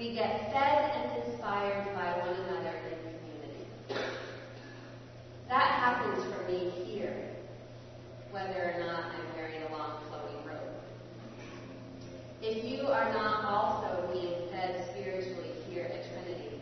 we 0.00 0.14
get 0.14 0.50
fed 0.50 0.92
and 0.96 1.22
inspired 1.22 1.84
by 1.94 2.18
one 2.20 2.34
another 2.34 2.74
in 2.88 2.96
community. 3.04 4.08
That 5.46 5.72
happens 5.72 6.24
for 6.24 6.50
me 6.50 6.70
here, 6.86 7.14
whether 8.30 8.72
or 8.72 8.80
not 8.80 9.12
I'm 9.12 9.36
wearing 9.36 9.62
a 9.62 9.76
long 9.76 10.00
flowing 10.08 10.42
robe. 10.46 10.72
If 12.40 12.64
you 12.64 12.86
are 12.86 13.12
not 13.12 13.44
also 13.44 14.08
being 14.14 14.48
fed 14.50 14.88
spiritually 14.90 15.50
here 15.68 15.84
at 15.84 16.10
Trinity, 16.10 16.58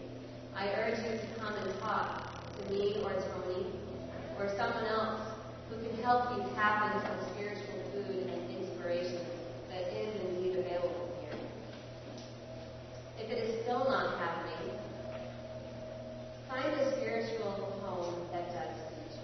I 0.57 0.66
urge 0.70 0.98
you 0.98 1.18
to 1.18 1.40
come 1.40 1.55
and 1.55 1.79
talk 1.79 2.42
to 2.59 2.72
me 2.72 2.96
or 3.05 3.12
Tony 3.12 3.66
or 4.37 4.48
someone 4.57 4.87
else 4.87 5.20
who 5.70 5.77
can 5.77 6.03
help 6.03 6.37
you 6.37 6.42
tap 6.57 6.92
into 6.92 7.07
the 7.07 7.31
spiritual 7.35 7.85
food 7.92 8.33
and 8.33 8.51
inspiration 8.59 9.20
that 9.70 9.87
is 9.96 10.12
indeed 10.22 10.59
available 10.59 11.09
here. 11.20 11.38
If 13.20 13.31
it 13.31 13.38
is 13.38 13.66
still 13.79 13.91
not 13.93 14.19
happening, 14.19 14.77
find 16.49 16.81
a 16.81 16.97
spiritual 16.97 17.53
home 17.83 18.27
that 18.33 18.49
does 18.53 18.75
teach 18.91 19.19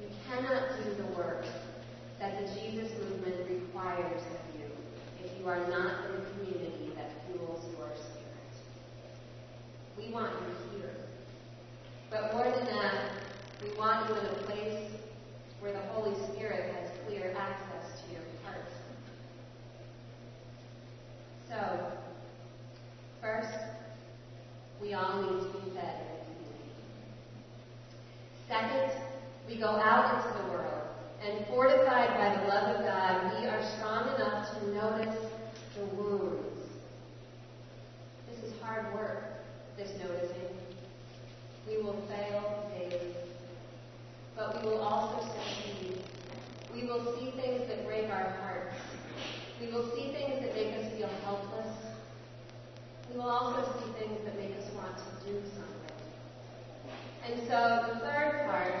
you. 0.00 0.06
You 0.06 0.14
cannot 0.28 0.82
do 0.82 0.94
the 0.94 1.16
work 1.16 1.44
that 2.18 2.40
the 2.40 2.46
Jesus 2.54 2.90
movement 2.98 3.36
requires 3.50 4.22
of 4.22 4.58
you 4.58 4.66
if 5.22 5.38
you 5.38 5.46
are 5.48 5.68
not 5.68 6.06
in 6.06 6.16
a 6.16 6.30
community 6.30 6.92
that 6.96 7.10
fuels 7.26 7.64
your 7.76 7.88
spirit. 7.94 8.52
We 9.98 10.10
want 10.10 10.32
you 10.40 10.78
here. 10.78 10.94
But 12.10 12.32
more 12.32 12.44
than 12.44 12.64
that, 12.66 13.10
we 13.62 13.76
want 13.76 14.08
you 14.08 14.16
in 14.16 14.26
a 14.26 14.34
place 14.44 14.90
where 15.60 15.72
the 15.72 15.82
Holy 15.92 16.14
Spirit 16.32 16.74
has 16.74 16.90
clear 17.06 17.34
access 17.36 18.00
to 18.00 18.12
your 18.14 18.22
heart. 18.44 18.64
So, 21.50 22.03
first, 23.34 23.58
we 24.80 24.94
all 24.94 25.22
need 25.22 25.40
to 25.40 25.58
be 25.58 25.70
fed. 25.74 26.00
Second, 28.48 28.92
we 29.48 29.58
go 29.58 29.66
out 29.66 30.14
into 30.14 30.42
the 30.42 30.50
world, 30.50 30.82
and 31.26 31.46
fortified 31.46 32.10
by 32.10 32.36
the 32.36 32.48
love 32.48 32.76
of 32.76 32.84
God, 32.84 33.40
we 33.40 33.46
are 33.46 33.62
strong 33.76 34.14
enough 34.14 34.58
to 34.58 34.74
notice 34.74 35.16
the 35.76 35.86
wounds. 35.96 36.60
This 38.30 38.44
is 38.44 38.60
hard 38.60 38.94
work, 38.94 39.24
this 39.76 39.90
noticing. 39.98 40.56
We 41.66 41.82
will 41.82 42.00
fail 42.08 42.70
daily, 42.78 43.14
but 44.36 44.62
we 44.62 44.68
will 44.68 44.80
also 44.80 45.26
succeed. 45.32 46.02
We 46.74 46.86
will 46.86 47.16
see 47.16 47.30
things 47.40 47.66
that 47.68 47.86
break 47.86 48.10
our 48.10 48.30
hearts. 48.42 48.76
We 49.60 49.68
will 49.72 49.90
see 49.94 50.12
things 50.12 50.42
that 50.42 50.54
make 50.54 50.74
us 50.74 50.92
feel 50.98 51.08
helpless. 51.24 51.83
We 53.14 53.20
will 53.20 53.30
also 53.30 53.62
see 53.78 53.92
things 54.02 54.18
that 54.24 54.34
make 54.34 54.58
us 54.58 54.66
want 54.74 54.98
to 54.98 55.30
do 55.30 55.38
something. 55.54 55.94
And 57.22 57.38
so 57.46 57.94
the 57.94 58.00
third 58.00 58.42
part 58.50 58.74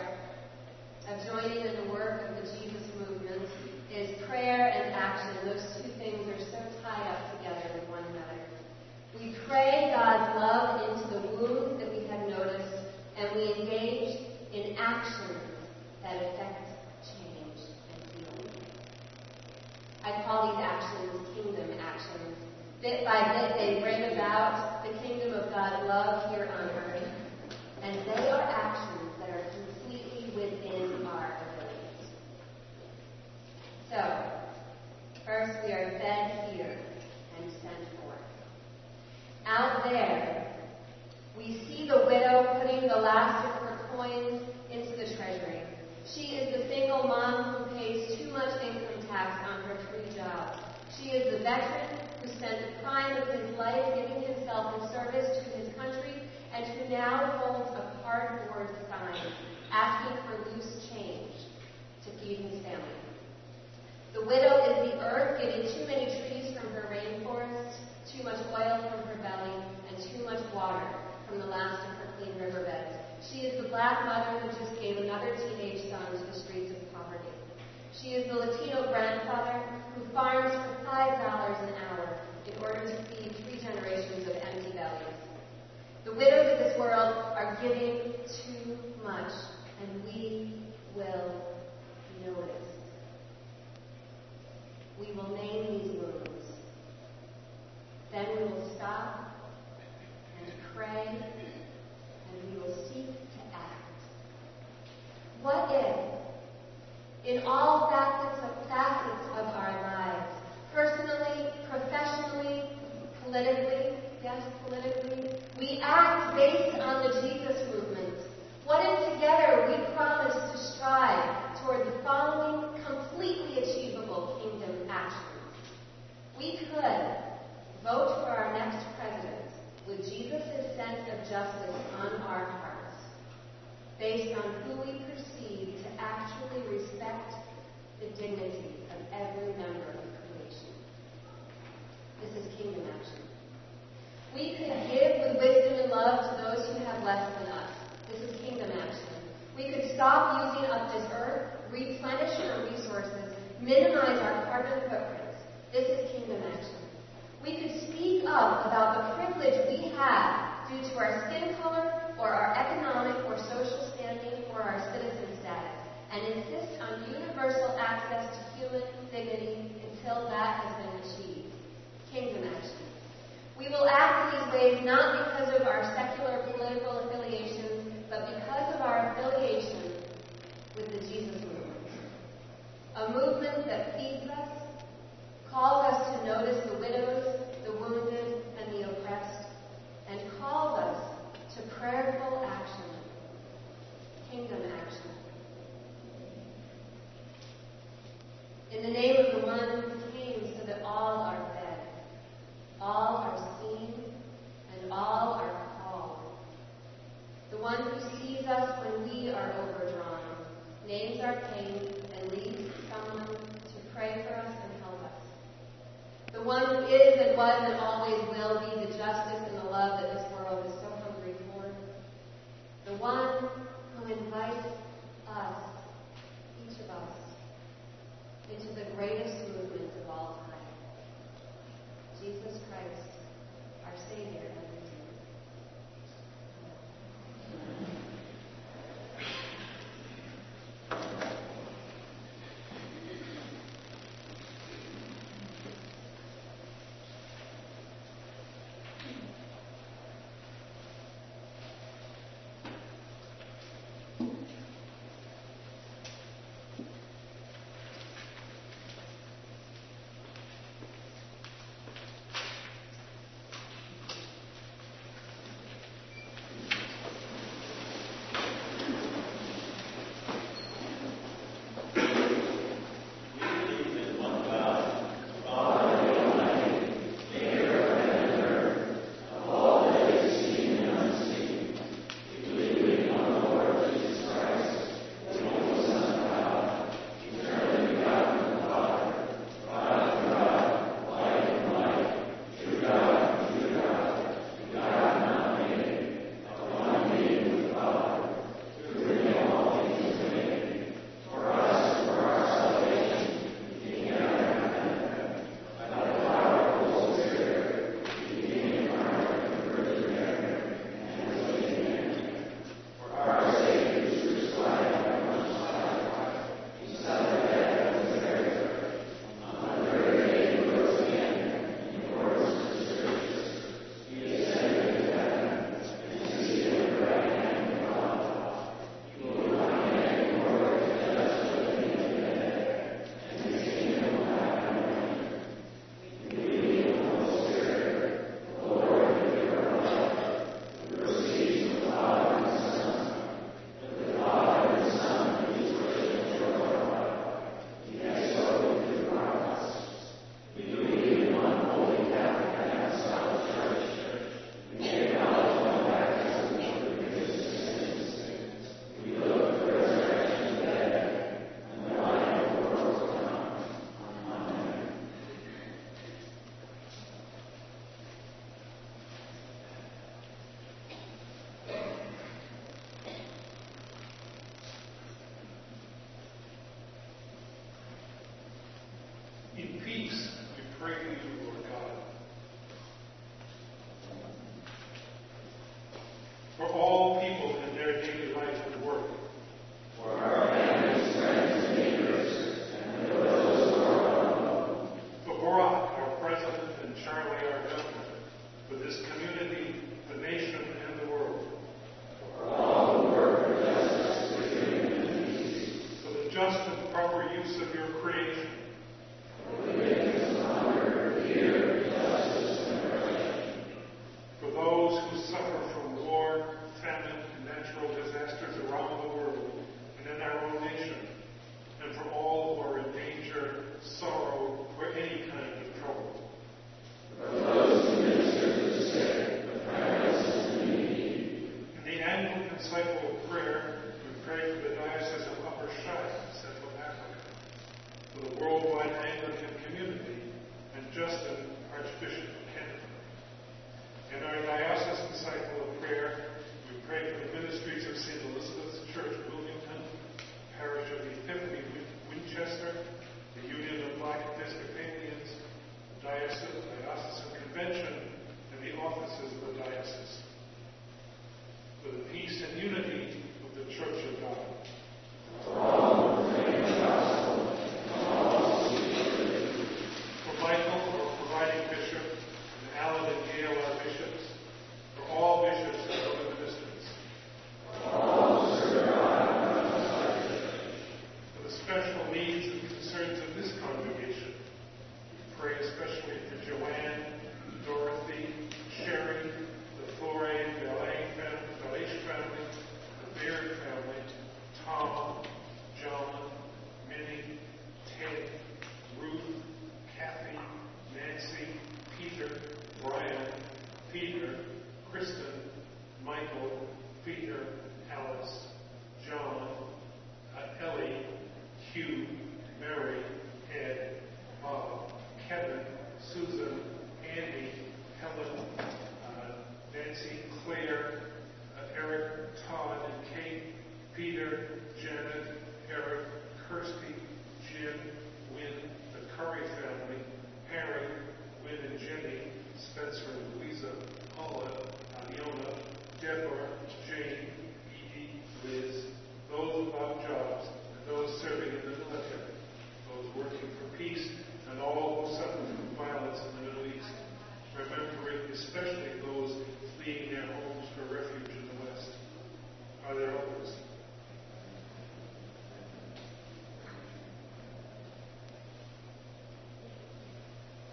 of 1.06 1.22
joining 1.24 1.64
in 1.64 1.86
the 1.86 1.92
work 1.92 2.28
of 2.28 2.42
the 2.42 2.50
Jesus 2.58 2.82
movement 2.98 3.48
is 3.94 4.10
prayer 4.26 4.74
and 4.74 4.92
action. 4.92 5.46
Those 5.46 5.62
two 5.76 5.88
things 6.02 6.26
are 6.26 6.40
so 6.50 6.58
tied 6.82 7.06
up 7.14 7.38
together 7.38 7.78
with 7.78 7.88
one 7.88 8.02
another. 8.10 8.42
We 9.20 9.36
pray 9.46 9.92
God's 9.94 10.34
love 10.34 10.90
into 10.90 11.14
the 11.14 11.36
wounds 11.36 11.78
that 11.78 11.94
we 11.94 12.04
have 12.08 12.28
noticed, 12.28 12.90
and 13.16 13.30
we 13.36 13.54
engage 13.54 14.18
in 14.52 14.74
actions 14.76 15.46
that 16.02 16.16
affect 16.16 16.74
change 17.06 17.70
and 17.94 18.02
healing. 18.10 18.66
I 20.02 20.24
call 20.26 20.50
these 20.50 20.64
actions 20.64 21.24
kingdom 21.36 21.78
actions. 21.78 22.43
Bit 22.84 23.02
by 23.02 23.32
bit, 23.32 23.56
they 23.56 23.80
bring 23.80 24.12
about 24.12 24.84
the 24.84 24.92
kingdom 24.98 25.32
of 25.32 25.48
God's 25.48 25.88
love 25.88 26.30
here 26.30 26.52
on 26.52 26.68
earth, 26.68 27.08
and 27.80 27.96
they 28.04 28.28
are 28.28 28.42
actions 28.42 29.03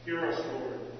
Hear 0.04 0.26
us, 0.26 0.40
Lord. 0.52 0.91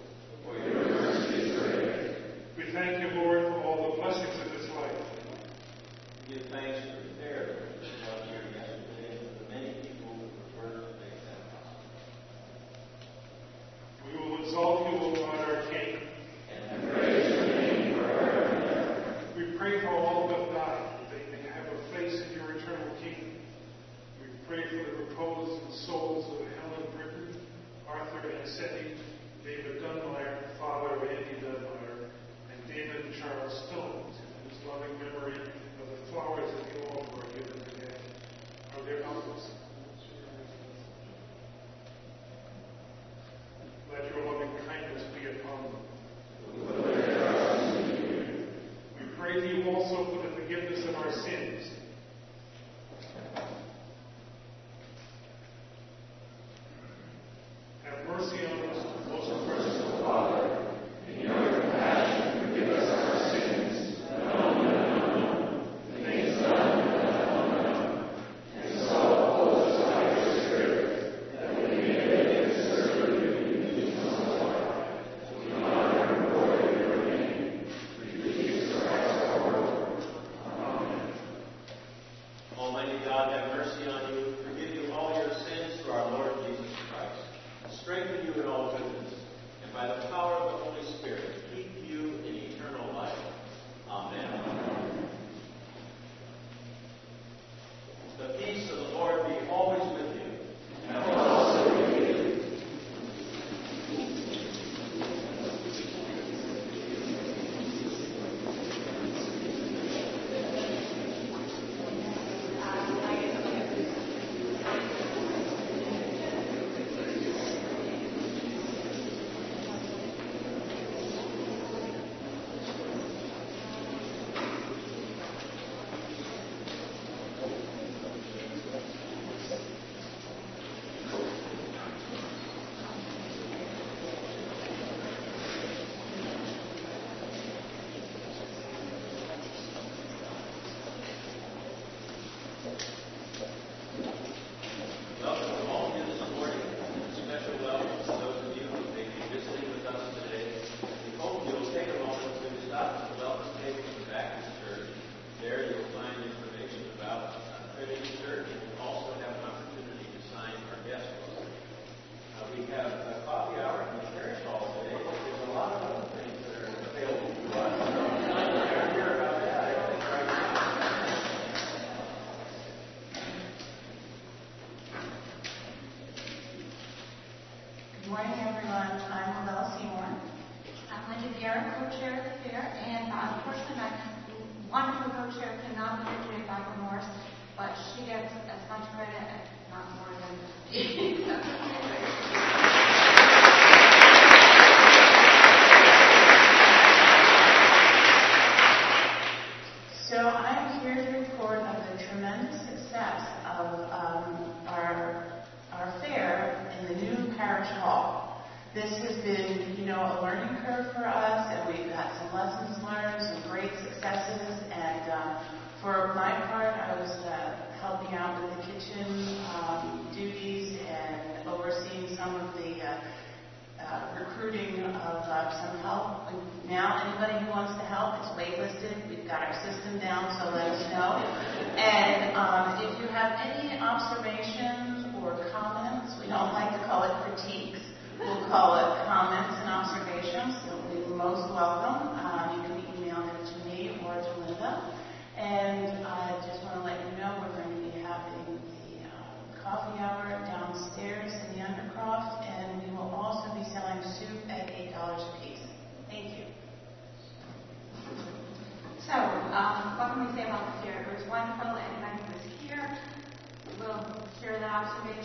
house 264.82 265.21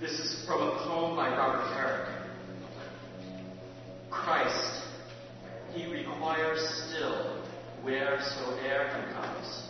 This 0.00 0.12
is 0.12 0.46
from 0.46 0.62
a 0.62 0.70
poem 0.86 1.14
by 1.14 1.28
Robert 1.28 1.74
Herrick. 1.74 2.08
Christ, 4.10 4.82
he 5.74 5.92
requires 5.92 6.58
still, 6.88 7.44
wheresoe'er 7.84 8.88
he 8.96 9.12
comes, 9.12 9.68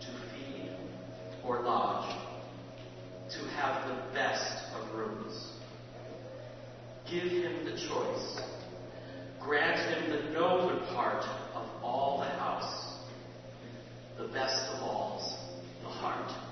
to 0.00 0.06
feed 0.30 0.76
or 1.42 1.62
lodge, 1.62 2.14
to 3.30 3.38
have 3.56 3.88
the 3.88 4.12
best 4.12 4.74
of 4.74 4.94
rooms. 4.94 5.52
Give 7.10 7.22
him 7.22 7.64
the 7.64 7.80
choice. 7.88 8.40
Grant 9.40 9.78
him 9.78 10.10
the 10.10 10.32
noble 10.34 10.80
part 10.94 11.24
of 11.54 11.66
all 11.82 12.18
the 12.18 12.28
house, 12.38 12.98
the 14.18 14.28
best 14.28 14.74
of 14.74 14.82
all, 14.82 15.38
the 15.82 15.88
heart. 15.88 16.45